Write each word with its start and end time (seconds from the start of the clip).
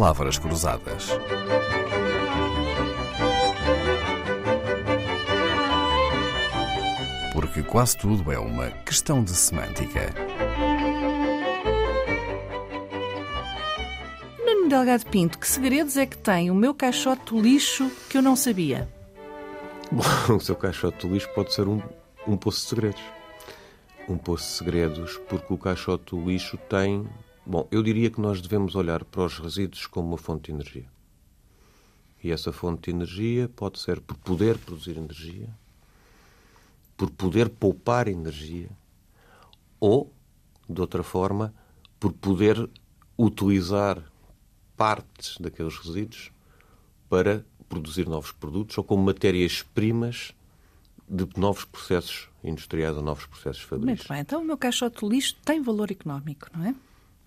palavras 0.00 0.38
cruzadas. 0.38 1.08
Porque 7.34 7.62
quase 7.62 7.98
tudo 7.98 8.32
é 8.32 8.38
uma 8.38 8.70
questão 8.86 9.22
de 9.22 9.32
semântica. 9.32 10.14
Nuno 14.38 14.70
Delgado 14.70 15.04
Pinto, 15.04 15.38
que 15.38 15.46
segredos 15.46 15.98
é 15.98 16.06
que 16.06 16.16
tem 16.16 16.50
o 16.50 16.54
meu 16.54 16.72
caixote 16.74 17.34
do 17.34 17.38
lixo 17.38 17.90
que 18.08 18.16
eu 18.16 18.22
não 18.22 18.34
sabia? 18.34 18.88
Bom, 19.92 20.02
o 20.34 20.40
seu 20.40 20.56
caixote 20.56 21.06
do 21.06 21.12
lixo 21.12 21.28
pode 21.34 21.52
ser 21.52 21.68
um, 21.68 21.78
um 22.26 22.38
poço 22.38 22.62
de 22.62 22.68
segredos. 22.70 23.02
Um 24.08 24.16
poço 24.16 24.44
de 24.44 24.52
segredos, 24.52 25.20
porque 25.28 25.52
o 25.52 25.58
caixote 25.58 26.16
do 26.16 26.24
lixo 26.24 26.56
tem. 26.56 27.06
Bom, 27.44 27.66
eu 27.70 27.82
diria 27.82 28.10
que 28.10 28.20
nós 28.20 28.40
devemos 28.40 28.74
olhar 28.74 29.04
para 29.04 29.24
os 29.24 29.38
resíduos 29.38 29.86
como 29.86 30.08
uma 30.08 30.18
fonte 30.18 30.44
de 30.46 30.52
energia. 30.52 30.86
E 32.22 32.30
essa 32.30 32.52
fonte 32.52 32.90
de 32.90 32.96
energia 32.96 33.48
pode 33.48 33.78
ser 33.78 34.00
por 34.00 34.16
poder 34.18 34.58
produzir 34.58 34.96
energia, 34.96 35.48
por 36.96 37.10
poder 37.10 37.48
poupar 37.48 38.08
energia, 38.08 38.68
ou, 39.80 40.12
de 40.68 40.80
outra 40.80 41.02
forma, 41.02 41.54
por 41.98 42.12
poder 42.12 42.68
utilizar 43.18 44.02
partes 44.76 45.38
daqueles 45.38 45.76
resíduos 45.78 46.30
para 47.08 47.44
produzir 47.68 48.06
novos 48.06 48.32
produtos 48.32 48.76
ou 48.76 48.84
como 48.84 49.02
matérias-primas 49.02 50.34
de 51.08 51.26
novos 51.36 51.64
processos 51.64 52.28
industriais 52.44 52.96
ou 52.96 53.02
novos 53.02 53.26
processos 53.26 53.62
fabris. 53.62 53.86
Muito 53.86 54.08
bem, 54.08 54.20
então 54.20 54.42
o 54.42 54.44
meu 54.44 54.56
caixote 54.56 55.00
do 55.00 55.08
lixo 55.08 55.36
tem 55.44 55.62
valor 55.62 55.90
económico, 55.90 56.46
não 56.54 56.64
é? 56.64 56.74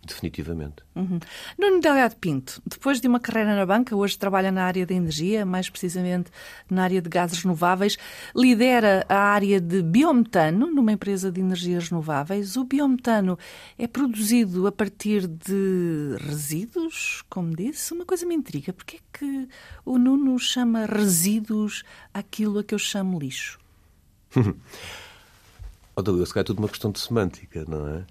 Definitivamente. 0.06 0.84
Uhum. 0.96 1.18
Nuno 1.58 1.80
Delgado 1.80 2.18
Pinto, 2.18 2.62
depois 2.66 3.00
de 3.00 3.08
uma 3.08 3.22
carreira 3.22 3.56
na 3.56 3.66
banca, 3.66 3.96
hoje 3.96 4.18
trabalha 4.18 4.52
na 4.52 4.66
área 4.66 4.86
da 4.86 4.94
energia, 4.94 5.45
mais 5.45 5.70
precisamente 5.70 6.30
na 6.70 6.84
área 6.84 7.02
de 7.02 7.10
gases 7.10 7.42
renováveis, 7.42 7.98
lidera 8.36 9.06
a 9.08 9.18
área 9.18 9.62
de 9.62 9.82
biometano 9.82 10.68
numa 10.68 10.92
empresa 10.92 11.32
de 11.32 11.40
energias 11.40 11.88
renováveis. 11.88 12.58
O 12.58 12.66
biometano 12.66 13.40
é 13.78 13.88
produzido 13.88 14.68
a 14.68 14.73
partir 14.73 15.26
de 15.26 16.17
resíduos, 16.20 17.23
como 17.30 17.56
disse? 17.56 17.94
Uma 17.94 18.06
coisa 18.06 18.26
me 18.26 18.36
intriga. 18.36 18.73
Porquê 18.73 18.98
é 18.98 19.17
que 19.17 19.48
o 19.86 19.98
Nuno 19.98 20.38
chama 20.38 20.86
resíduos 20.86 21.84
aquilo 22.14 22.60
a 22.60 22.64
que 22.64 22.76
eu 22.76 22.80
chamo 22.80 23.17
lixo? 23.17 23.58
oh, 25.95 26.02
Dalila, 26.02 26.26
se 26.26 26.34
calhar 26.34 26.44
é 26.44 26.48
tudo 26.48 26.60
uma 26.60 26.67
questão 26.67 26.92
de 26.92 27.00
semântica, 27.00 27.64
não 27.66 27.88
é? 27.88 28.06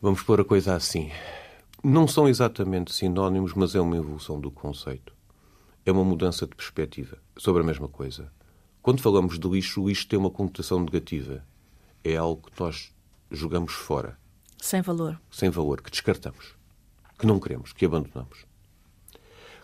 Vamos 0.00 0.22
pôr 0.22 0.40
a 0.40 0.44
coisa 0.44 0.76
assim. 0.76 1.10
Não 1.82 2.06
são 2.06 2.28
exatamente 2.28 2.94
sinónimos, 2.94 3.52
mas 3.54 3.74
é 3.74 3.80
uma 3.80 3.96
evolução 3.96 4.40
do 4.40 4.48
conceito. 4.48 5.12
É 5.84 5.90
uma 5.90 6.04
mudança 6.04 6.46
de 6.46 6.54
perspectiva 6.54 7.18
sobre 7.36 7.62
a 7.62 7.66
mesma 7.66 7.88
coisa. 7.88 8.30
Quando 8.80 9.02
falamos 9.02 9.40
de 9.40 9.48
lixo, 9.48 9.82
o 9.82 9.88
lixo 9.88 10.06
tem 10.06 10.16
uma 10.16 10.30
conotação 10.30 10.78
negativa. 10.78 11.44
É 12.04 12.16
algo 12.16 12.48
que 12.48 12.60
nós 12.60 12.94
jogamos 13.28 13.72
fora. 13.72 14.16
Sem 14.58 14.82
valor. 14.82 15.20
Sem 15.32 15.50
valor, 15.50 15.80
que 15.82 15.90
descartamos, 15.90 16.54
que 17.18 17.26
não 17.26 17.40
queremos, 17.40 17.72
que 17.72 17.84
abandonamos. 17.84 18.46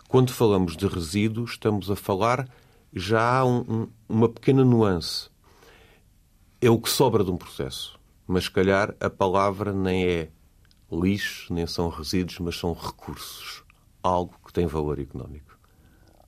Quando 0.09 0.33
falamos 0.33 0.75
de 0.75 0.85
resíduos, 0.85 1.51
estamos 1.51 1.89
a 1.89 1.95
falar 1.95 2.45
já 2.91 3.39
há 3.39 3.45
um, 3.45 3.59
um, 3.59 3.87
uma 4.09 4.27
pequena 4.27 4.65
nuance. 4.65 5.29
É 6.59 6.69
o 6.69 6.77
que 6.77 6.89
sobra 6.89 7.23
de 7.23 7.31
um 7.31 7.37
processo 7.37 7.97
mas 8.27 8.45
se 8.45 8.51
calhar 8.51 8.95
a 8.99 9.09
palavra 9.09 9.71
nem 9.71 10.05
é 10.05 10.29
lixo, 10.91 11.53
nem 11.53 11.65
são 11.67 11.89
resíduos, 11.89 12.39
mas 12.39 12.57
são 12.57 12.73
recursos. 12.73 13.63
Algo 14.01 14.35
que 14.45 14.53
tem 14.53 14.67
valor 14.67 14.99
económico. 14.99 15.57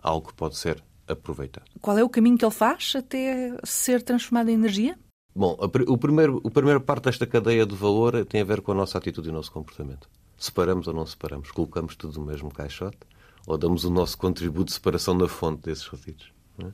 Algo 0.02 0.28
que 0.28 0.34
pode 0.34 0.58
ser 0.58 0.84
aproveitado. 1.08 1.66
Qual 1.82 1.98
é 1.98 2.04
o 2.04 2.10
caminho 2.10 2.38
que 2.38 2.46
ele 2.46 2.54
faz 2.54 2.94
até 2.96 3.56
ser 3.64 4.02
transformado 4.02 4.50
em 4.50 4.54
energia? 4.54 4.98
Bom, 5.36 5.56
o 5.88 5.98
primeiro, 5.98 6.42
a 6.44 6.50
primeira 6.50 6.80
parte 6.80 7.04
desta 7.04 7.28
cadeia 7.28 7.66
de 7.66 7.76
valor 7.76 8.26
tem 8.26 8.42
a 8.42 8.44
ver 8.44 8.62
com 8.62 8.72
a 8.72 8.76
nossa 8.76 8.98
atitude 8.98 9.28
e 9.28 9.32
o 9.32 9.34
nosso 9.34 9.52
comportamento. 9.52 10.10
Separamos 10.36 10.88
ou 10.88 10.94
não 10.94 11.06
separamos? 11.06 11.52
Colocamos 11.52 11.96
tudo 11.96 12.20
no 12.20 12.26
mesmo 12.26 12.52
caixote? 12.52 12.98
Ou 13.46 13.58
damos 13.58 13.86
o 13.86 13.90
nosso 13.92 14.18
contributo 14.18 14.66
de 14.66 14.74
separação 14.74 15.14
na 15.14 15.28
fonte 15.28 15.62
desses 15.64 15.88
resíduos? 15.88 16.32
É? 16.60 16.68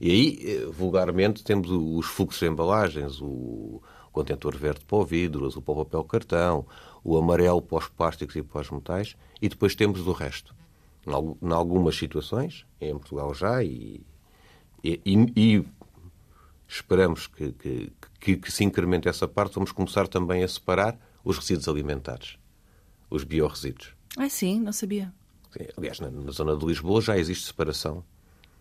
E 0.00 0.10
aí, 0.10 0.38
eh, 0.42 0.66
vulgarmente, 0.66 1.44
temos 1.44 1.70
os 1.70 2.06
fluxos 2.06 2.40
de 2.40 2.46
embalagens, 2.46 3.20
o, 3.20 3.82
contentor 4.12 4.56
verde 4.56 4.84
para 4.84 4.98
o 4.98 5.04
vidro, 5.04 5.46
azul 5.46 5.62
para 5.62 5.72
o 5.74 5.84
papel 5.84 6.04
cartão, 6.04 6.66
o 7.02 7.16
amarelo 7.16 7.62
para 7.62 7.78
os 7.78 7.88
plásticos 7.88 8.36
e 8.36 8.42
para 8.42 8.60
os 8.60 8.70
metais, 8.70 9.16
e 9.40 9.48
depois 9.48 9.74
temos 9.74 10.06
o 10.06 10.12
resto. 10.12 10.54
Em 11.06 11.52
algumas 11.52 11.96
situações, 11.96 12.66
em 12.80 12.92
Portugal 12.92 13.32
já, 13.34 13.62
e, 13.64 14.04
e, 14.84 15.00
e 15.06 15.64
esperamos 16.68 17.26
que, 17.26 17.52
que, 17.52 17.92
que, 18.20 18.36
que, 18.36 18.52
se 18.52 18.64
incremente 18.64 19.08
essa 19.08 19.26
parte, 19.26 19.54
vamos 19.54 19.72
começar 19.72 20.06
também 20.06 20.44
a 20.44 20.48
separar 20.48 20.98
os 21.24 21.38
resíduos 21.38 21.68
alimentares, 21.68 22.36
os 23.08 23.24
biorresíduos. 23.24 23.94
Ah, 24.16 24.28
sim, 24.28 24.60
não 24.60 24.72
sabia. 24.72 25.12
Aliás, 25.76 25.98
na, 25.98 26.10
na, 26.10 26.30
zona 26.30 26.56
de 26.56 26.64
Lisboa 26.64 27.00
já 27.00 27.18
existe 27.18 27.46
separação. 27.46 28.04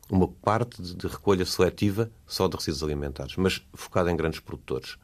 Uma 0.10 0.28
parte 0.28 0.82
de, 0.82 0.96
de 0.96 1.08
recolha 1.08 1.46
seletiva 1.46 2.10
só 2.26 2.48
de 2.48 2.56
resíduos 2.56 2.82
alimentares, 2.82 3.36
mas 3.36 3.64
focada 3.74 4.12
em 4.12 4.16
grandes 4.16 4.40
produtores 4.40 4.98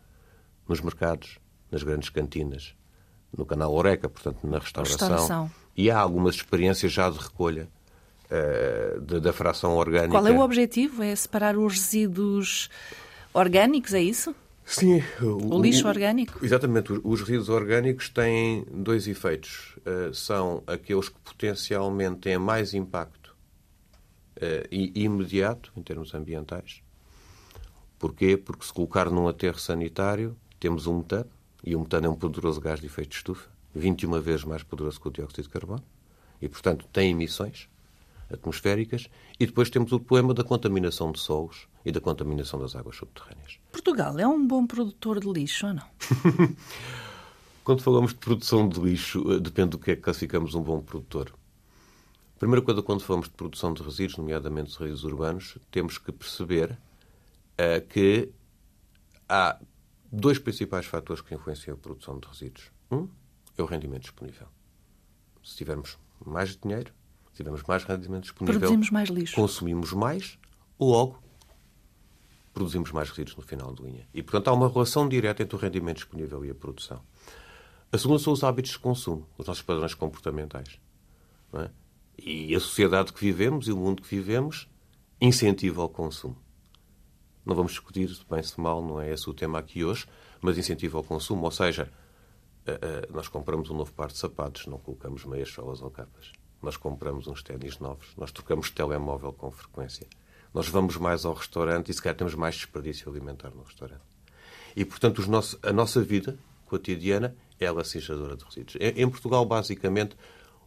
nos 0.67 0.81
mercados, 0.81 1.37
nas 1.71 1.83
grandes 1.83 2.09
cantinas, 2.09 2.75
no 3.35 3.45
canal 3.45 3.73
Oreca, 3.73 4.09
portanto, 4.09 4.45
na 4.47 4.59
restauração. 4.59 5.09
restauração. 5.09 5.51
E 5.75 5.91
há 5.91 5.99
algumas 5.99 6.35
experiências 6.35 6.91
já 6.91 7.09
de 7.09 7.17
recolha 7.17 7.67
uh, 8.25 9.01
de, 9.01 9.19
da 9.19 9.33
fração 9.33 9.75
orgânica. 9.75 10.11
Qual 10.11 10.27
é 10.27 10.31
o 10.31 10.39
objetivo? 10.39 11.03
É 11.03 11.15
separar 11.15 11.57
os 11.57 11.73
resíduos 11.73 12.69
orgânicos, 13.33 13.93
é 13.93 14.01
isso? 14.01 14.33
Sim. 14.63 15.03
O, 15.21 15.57
o 15.57 15.61
lixo 15.61 15.87
orgânico? 15.87 16.43
Exatamente. 16.43 16.91
Os 17.03 17.21
resíduos 17.21 17.49
orgânicos 17.49 18.09
têm 18.09 18.65
dois 18.71 19.07
efeitos. 19.07 19.77
Uh, 19.85 20.13
são 20.13 20.63
aqueles 20.65 21.09
que 21.09 21.19
potencialmente 21.19 22.21
têm 22.21 22.37
mais 22.37 22.73
impacto 22.73 23.35
uh, 24.37 24.67
e 24.71 25.03
imediato, 25.03 25.71
em 25.75 25.83
termos 25.83 26.13
ambientais. 26.13 26.81
Porquê? 27.99 28.37
Porque 28.37 28.65
se 28.65 28.73
colocar 28.73 29.09
num 29.09 29.27
aterro 29.27 29.59
sanitário, 29.59 30.35
temos 30.59 30.87
um 30.87 30.97
metano, 30.97 31.29
e 31.63 31.75
o 31.75 31.79
metano 31.79 32.07
é 32.07 32.09
um 32.09 32.15
poderoso 32.15 32.59
gás 32.61 32.79
de 32.79 32.85
efeito 32.85 33.09
de 33.09 33.15
estufa, 33.17 33.49
21 33.73 34.21
vezes 34.21 34.43
mais 34.43 34.63
poderoso 34.63 34.99
que 34.99 35.07
o 35.07 35.11
dióxido 35.11 35.43
de 35.43 35.49
carbono, 35.49 35.83
e, 36.41 36.47
portanto, 36.47 36.85
tem 36.91 37.11
emissões 37.11 37.69
atmosféricas, 38.31 39.09
e 39.39 39.45
depois 39.45 39.69
temos 39.69 39.91
o 39.91 39.99
problema 39.99 40.33
da 40.33 40.43
contaminação 40.43 41.11
de 41.11 41.19
solos 41.19 41.67
e 41.85 41.91
da 41.91 42.01
contaminação 42.01 42.59
das 42.59 42.75
águas 42.75 42.95
subterrâneas. 42.95 43.59
Portugal 43.71 44.17
é 44.17 44.27
um 44.27 44.45
bom 44.45 44.65
produtor 44.65 45.19
de 45.19 45.31
lixo 45.31 45.67
ou 45.67 45.73
não? 45.73 45.87
Quando 47.63 47.81
falamos 47.81 48.11
de 48.11 48.19
produção 48.19 48.67
de 48.69 48.79
lixo, 48.79 49.31
eh, 49.31 49.39
depende 49.39 49.71
do 49.71 49.79
que 49.79 49.91
é 49.91 49.95
que 49.95 50.01
classificamos 50.01 50.53
um 50.53 50.61
bom 50.61 50.81
produtor. 50.81 51.33
Primeira 52.37 52.61
coisa, 52.63 52.81
quando 52.83 53.01
falamos 53.01 53.27
de 53.27 53.33
produção 53.33 53.73
de 53.73 53.81
resíduos, 53.81 54.17
nomeadamente 54.17 54.71
de 54.71 54.77
resíduos 54.77 55.03
urbanos, 55.03 55.57
temos 55.71 55.97
que 55.97 56.11
perceber 56.11 56.71
uh, 56.71 57.87
que 57.87 58.29
há 59.27 59.57
dois 60.11 60.39
principais 60.39 60.85
fatores 60.85 61.21
que 61.21 61.33
influenciam 61.33 61.75
a 61.75 61.77
produção 61.77 62.19
de 62.19 62.27
resíduos. 62.27 62.71
Um 62.91 63.07
é 63.57 63.61
o 63.61 63.65
rendimento 63.65 64.03
disponível. 64.03 64.47
Se 65.43 65.55
tivermos 65.55 65.97
mais 66.25 66.55
dinheiro, 66.57 66.91
se 67.31 67.37
tivermos 67.37 67.63
mais 67.63 67.83
rendimento 67.83 68.23
disponível, 68.23 68.59
produzimos 68.59 68.89
mais 68.89 69.09
lixo. 69.09 69.35
Consumimos 69.35 69.93
mais, 69.93 70.37
logo 70.79 71.23
produzimos 72.55 72.91
mais 72.93 73.09
resíduos 73.09 73.35
no 73.35 73.43
final 73.43 73.73
de 73.73 73.83
linha. 73.83 74.07
E, 74.13 74.23
portanto, 74.23 74.47
há 74.47 74.53
uma 74.53 74.69
relação 74.69 75.09
direta 75.09 75.43
entre 75.43 75.55
o 75.55 75.59
rendimento 75.59 75.97
disponível 75.97 76.43
e 76.45 76.49
a 76.49 76.55
produção. 76.55 77.01
A 77.91 77.97
segunda 77.97 78.17
são 78.17 78.31
os 78.31 78.43
hábitos 78.45 78.71
de 78.71 78.79
consumo, 78.79 79.27
os 79.37 79.45
nossos 79.45 79.61
padrões 79.61 79.93
comportamentais. 79.93 80.79
É? 81.53 81.69
E 82.17 82.55
a 82.55 82.59
sociedade 82.59 83.11
que 83.11 83.19
vivemos 83.19 83.67
e 83.67 83.73
o 83.73 83.77
mundo 83.77 84.01
que 84.01 84.15
vivemos 84.15 84.69
incentiva 85.19 85.83
o 85.83 85.89
consumo. 85.89 86.37
Não 87.45 87.55
vamos 87.55 87.73
discutir 87.73 88.09
se 88.09 88.25
bem 88.29 88.41
se 88.41 88.59
mal, 88.59 88.81
não 88.81 88.99
é 88.99 89.11
esse 89.11 89.29
o 89.29 89.33
tema 89.33 89.59
aqui 89.59 89.83
hoje, 89.83 90.07
mas 90.41 90.57
incentivo 90.57 90.97
ao 90.97 91.03
consumo, 91.03 91.45
ou 91.45 91.51
seja, 91.51 91.91
eh, 92.65 92.79
eh, 92.81 93.07
nós 93.11 93.27
compramos 93.27 93.69
um 93.69 93.77
novo 93.77 93.93
par 93.93 94.07
de 94.07 94.17
sapatos, 94.17 94.65
não 94.65 94.79
colocamos 94.79 95.23
meias 95.25 95.49
solas 95.49 95.81
ou 95.81 95.91
capas. 95.91 96.31
Nós 96.61 96.75
compramos 96.75 97.27
uns 97.27 97.43
ténis 97.43 97.77
novos, 97.77 98.07
nós 98.17 98.31
trocamos 98.31 98.71
telemóvel 98.71 99.31
com 99.31 99.51
frequência. 99.51 100.07
Nós 100.51 100.67
vamos 100.67 100.97
mais 100.97 101.25
ao 101.25 101.33
restaurante 101.33 101.91
e 101.91 101.93
se 101.93 102.01
calhar 102.01 102.17
temos 102.17 102.33
mais 102.33 102.55
desperdício 102.55 103.09
alimentar 103.11 103.51
no 103.51 103.61
restaurante. 103.61 104.01
E, 104.75 104.83
portanto, 104.83 105.21
a 105.61 105.73
nossa 105.73 106.01
vida 106.01 106.39
cotidiana 106.65 107.35
é 107.59 107.67
a 107.67 107.71
lacinchadora 107.71 108.35
de 108.35 108.43
resíduos. 108.43 108.75
Em 108.79 109.07
Portugal, 109.09 109.45
basicamente, 109.45 110.17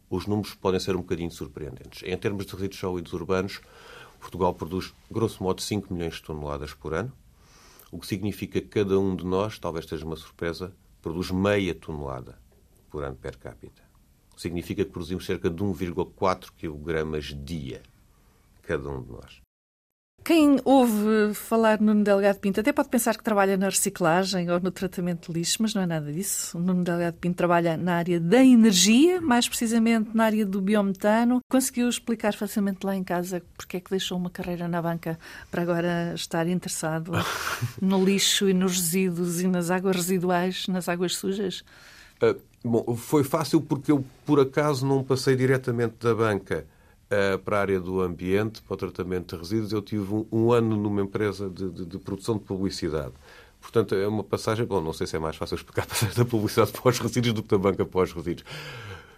os 0.09 0.25
números 0.25 0.53
podem 0.53 0.79
ser 0.79 0.95
um 0.95 1.01
bocadinho 1.01 1.31
surpreendentes. 1.31 2.01
Em 2.03 2.17
termos 2.17 2.45
de 2.45 2.53
resíduos 2.53 2.79
sólidos 2.79 3.13
urbanos, 3.13 3.61
Portugal 4.19 4.53
produz, 4.53 4.93
grosso 5.09 5.41
modo, 5.41 5.61
5 5.61 5.93
milhões 5.93 6.15
de 6.15 6.23
toneladas 6.23 6.73
por 6.73 6.93
ano, 6.93 7.11
o 7.91 7.99
que 7.99 8.05
significa 8.05 8.61
que 8.61 8.67
cada 8.67 8.99
um 8.99 9.15
de 9.15 9.25
nós, 9.25 9.57
talvez 9.57 9.85
seja 9.85 10.05
uma 10.05 10.15
surpresa, 10.15 10.75
produz 11.01 11.31
meia 11.31 11.73
tonelada 11.73 12.37
por 12.89 13.03
ano 13.03 13.15
per 13.15 13.37
capita. 13.37 13.87
significa 14.37 14.85
que 14.85 14.91
produzimos 14.91 15.25
cerca 15.25 15.49
de 15.49 15.61
1,4 15.61 16.51
kg 16.57 17.43
dia, 17.43 17.81
cada 18.61 18.89
um 18.89 19.01
de 19.03 19.11
nós. 19.11 19.48
Quem 20.29 20.59
ouve 20.63 21.33
falar 21.33 21.81
Nuno 21.81 22.03
Delgado 22.03 22.37
Pinto 22.37 22.59
até 22.59 22.71
pode 22.71 22.87
pensar 22.87 23.17
que 23.17 23.23
trabalha 23.23 23.57
na 23.57 23.67
reciclagem 23.67 24.47
ou 24.51 24.59
no 24.59 24.69
tratamento 24.69 25.33
de 25.33 25.39
lixo, 25.39 25.57
mas 25.59 25.73
não 25.73 25.81
é 25.81 25.87
nada 25.87 26.13
disso. 26.13 26.55
O 26.55 26.61
Nuno 26.61 26.83
Delgado 26.83 27.17
Pinto 27.17 27.35
trabalha 27.35 27.75
na 27.75 27.95
área 27.95 28.19
da 28.19 28.45
energia, 28.45 29.19
mais 29.19 29.49
precisamente 29.49 30.11
na 30.13 30.25
área 30.25 30.45
do 30.45 30.61
biometano. 30.61 31.39
Conseguiu 31.49 31.89
explicar 31.89 32.35
facilmente 32.35 32.85
lá 32.85 32.95
em 32.95 33.03
casa 33.03 33.41
porque 33.57 33.77
é 33.77 33.79
que 33.79 33.89
deixou 33.89 34.19
uma 34.19 34.29
carreira 34.29 34.67
na 34.67 34.79
banca 34.79 35.17
para 35.49 35.63
agora 35.63 36.13
estar 36.13 36.47
interessado 36.47 37.11
no 37.81 38.05
lixo 38.05 38.47
e 38.47 38.53
nos 38.53 38.73
resíduos 38.73 39.41
e 39.41 39.47
nas 39.47 39.71
águas 39.71 39.95
residuais, 39.95 40.67
nas 40.67 40.87
águas 40.87 41.15
sujas? 41.15 41.63
Uh, 42.21 42.39
bom, 42.63 42.95
foi 42.95 43.23
fácil 43.23 43.61
porque 43.61 43.91
eu, 43.91 44.05
por 44.27 44.39
acaso, 44.39 44.85
não 44.85 45.03
passei 45.03 45.35
diretamente 45.35 45.95
da 45.99 46.13
banca 46.13 46.67
Uh, 47.11 47.39
para 47.39 47.57
a 47.57 47.61
área 47.61 47.79
do 47.79 48.01
ambiente, 48.01 48.61
para 48.61 48.75
o 48.75 48.77
tratamento 48.77 49.35
de 49.35 49.41
resíduos. 49.41 49.71
Eu 49.71 49.81
tive 49.81 50.13
um, 50.13 50.27
um 50.31 50.51
ano 50.51 50.77
numa 50.77 51.01
empresa 51.01 51.49
de, 51.49 51.67
de, 51.71 51.85
de, 51.85 51.97
produção 51.97 52.37
de 52.37 52.43
publicidade. 52.43 53.13
Portanto, 53.59 53.95
é 53.95 54.07
uma 54.07 54.23
passagem. 54.23 54.63
Bom, 54.63 54.79
não 54.79 54.93
sei 54.93 55.07
se 55.07 55.15
é 55.15 55.19
mais 55.19 55.35
fácil 55.35 55.55
explicar 55.55 55.83
a 55.83 55.85
passagem 55.89 56.15
da 56.15 56.23
publicidade 56.23 56.71
para 56.71 56.87
os 56.87 56.99
resíduos 56.99 57.33
do 57.33 57.41
que 57.41 57.49
da 57.49 57.57
banca 57.57 57.83
para 57.83 58.01
os 58.01 58.13
resíduos. 58.13 58.45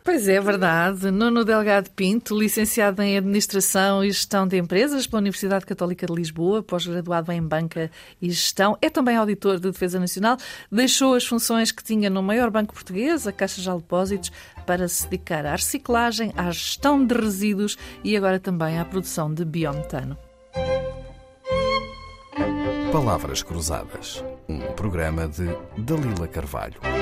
Pois 0.03 0.27
é, 0.27 0.39
verdade. 0.39 1.11
Nuno 1.11 1.45
Delgado 1.45 1.91
Pinto, 1.91 2.37
licenciado 2.37 3.01
em 3.03 3.17
Administração 3.17 4.03
e 4.03 4.09
Gestão 4.09 4.47
de 4.47 4.57
Empresas 4.57 5.05
pela 5.05 5.19
Universidade 5.19 5.65
Católica 5.65 6.07
de 6.07 6.13
Lisboa, 6.13 6.63
pós-graduado 6.63 7.31
em 7.31 7.41
Banca 7.41 7.91
e 8.19 8.29
Gestão, 8.29 8.75
é 8.81 8.89
também 8.89 9.15
auditor 9.15 9.59
de 9.59 9.69
Defesa 9.69 9.99
Nacional, 9.99 10.37
deixou 10.71 11.13
as 11.13 11.25
funções 11.25 11.71
que 11.71 11.83
tinha 11.83 12.09
no 12.09 12.23
maior 12.23 12.49
banco 12.49 12.73
português, 12.73 13.27
a 13.27 13.31
Caixa 13.31 13.61
de 13.61 13.69
Depósitos, 13.69 14.31
para 14.65 14.87
se 14.87 15.03
dedicar 15.03 15.45
à 15.45 15.51
reciclagem, 15.51 16.33
à 16.35 16.49
gestão 16.49 17.05
de 17.05 17.13
resíduos 17.13 17.77
e 18.03 18.17
agora 18.17 18.39
também 18.39 18.79
à 18.79 18.85
produção 18.85 19.31
de 19.31 19.45
biometano. 19.45 20.17
Palavras 22.91 23.41
Cruzadas, 23.43 24.23
um 24.49 24.59
programa 24.73 25.27
de 25.27 25.47
Dalila 25.77 26.27
Carvalho. 26.27 27.00